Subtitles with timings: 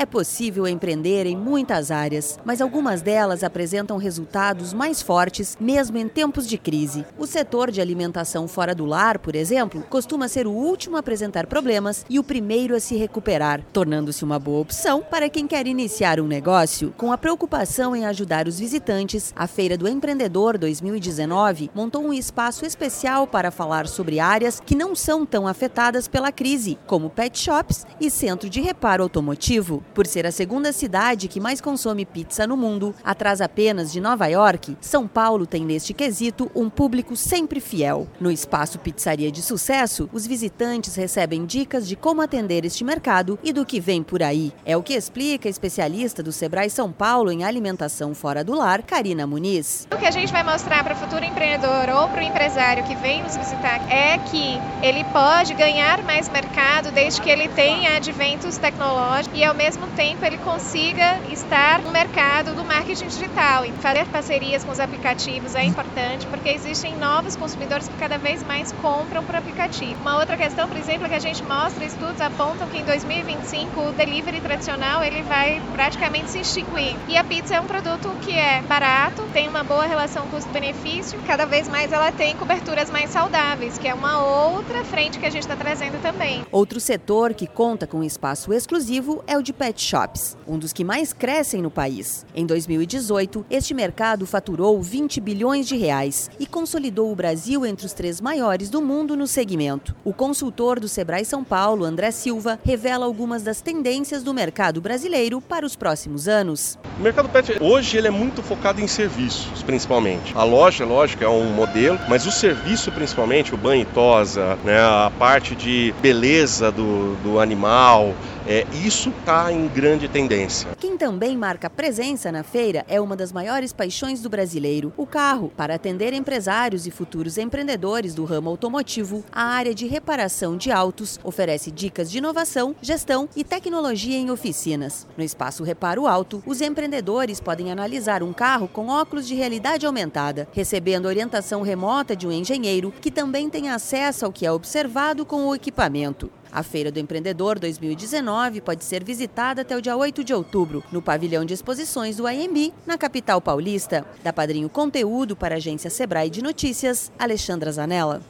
[0.00, 6.06] É possível empreender em muitas áreas, mas algumas delas apresentam resultados mais fortes mesmo em
[6.06, 7.04] tempos de crise.
[7.18, 11.48] O setor de alimentação fora do lar, por exemplo, costuma ser o último a apresentar
[11.48, 16.20] problemas e o primeiro a se recuperar, tornando-se uma boa opção para quem quer iniciar
[16.20, 16.94] um negócio.
[16.96, 22.64] Com a preocupação em ajudar os visitantes, a Feira do Empreendedor 2019 montou um espaço
[22.64, 27.84] especial para falar sobre áreas que não são tão afetadas pela crise, como pet shops
[28.00, 29.82] e centro de reparo automotivo.
[29.98, 34.28] Por ser a segunda cidade que mais consome pizza no mundo, atrás apenas de Nova
[34.28, 38.06] York, São Paulo tem neste quesito um público sempre fiel.
[38.20, 43.52] No espaço Pizzaria de Sucesso, os visitantes recebem dicas de como atender este mercado e
[43.52, 44.52] do que vem por aí.
[44.64, 48.84] É o que explica a especialista do Sebrae São Paulo em alimentação fora do lar,
[48.84, 49.88] Karina Muniz.
[49.92, 52.94] O que a gente vai mostrar para o futuro empreendedor ou para o empresário que
[52.94, 58.56] vem nos visitar é que ele pode ganhar mais mercado desde que ele tenha adventos
[58.58, 63.64] tecnológicos e ao mesmo mesmo tempo ele consiga estar no mercado do marketing digital.
[63.64, 68.42] E fazer parcerias com os aplicativos é importante porque existem novos consumidores que cada vez
[68.42, 70.00] mais compram por aplicativo.
[70.00, 73.80] Uma outra questão, por exemplo, é que a gente mostra, estudos apontam que em 2025
[73.80, 76.96] o delivery tradicional ele vai praticamente se extinguir.
[77.08, 81.46] E a pizza é um produto que é barato, tem uma boa relação custo-benefício, cada
[81.46, 85.42] vez mais ela tem coberturas mais saudáveis, que é uma outra frente que a gente
[85.42, 86.44] está trazendo também.
[86.50, 90.72] Outro setor que conta com espaço exclusivo é o de pet pet shops, um dos
[90.72, 92.24] que mais crescem no país.
[92.34, 97.92] Em 2018, este mercado faturou 20 bilhões de reais e consolidou o Brasil entre os
[97.92, 99.94] três maiores do mundo no segmento.
[100.02, 105.38] O consultor do Sebrae São Paulo, André Silva, revela algumas das tendências do mercado brasileiro
[105.38, 106.78] para os próximos anos.
[106.98, 110.32] O mercado pet hoje ele é muito focado em serviços, principalmente.
[110.34, 114.80] A loja, lógico, é um modelo, mas o serviço, principalmente, o banho e tosa, né,
[114.80, 118.14] a parte de beleza do, do animal,
[118.48, 120.70] é, isso está em grande tendência.
[120.80, 125.52] Quem também marca presença na feira é uma das maiores paixões do brasileiro, o carro.
[125.54, 131.20] Para atender empresários e futuros empreendedores do ramo automotivo, a área de reparação de autos
[131.22, 135.06] oferece dicas de inovação, gestão e tecnologia em oficinas.
[135.14, 140.48] No espaço Reparo Auto, os empreendedores podem analisar um carro com óculos de realidade aumentada,
[140.52, 145.48] recebendo orientação remota de um engenheiro que também tem acesso ao que é observado com
[145.48, 146.30] o equipamento.
[146.50, 151.02] A Feira do Empreendedor 2019 pode ser visitada até o dia 8 de outubro, no
[151.02, 154.04] pavilhão de exposições do IMB, na capital paulista.
[154.22, 158.22] Da Padrinho Conteúdo para a agência Sebrae de Notícias, Alexandra Zanella.